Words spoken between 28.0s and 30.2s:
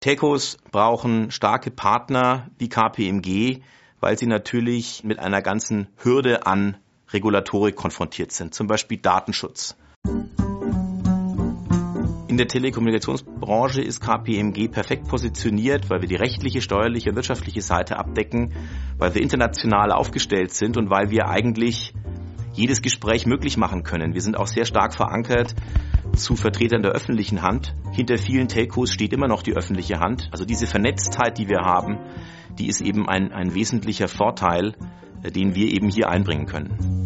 vielen Telcos steht immer noch die öffentliche